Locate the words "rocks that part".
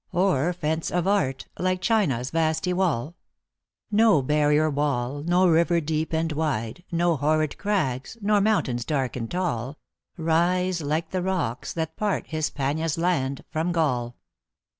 11.21-12.25